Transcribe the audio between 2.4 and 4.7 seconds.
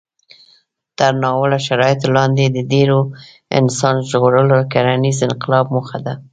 د ډېرو انسان ژغورل د